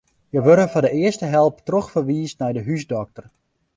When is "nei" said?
2.39-2.51